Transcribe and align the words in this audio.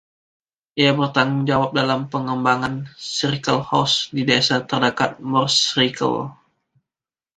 Ia 0.83 0.91
bertanggungjawab 0.99 1.71
dalam 1.79 2.01
pengembangan 2.13 2.75
Crichel 3.21 3.59
House 3.69 3.95
di 4.15 4.21
desa 4.29 4.57
terdekat 4.69 5.11
Moor 5.29 5.45
Crichel. 5.71 6.15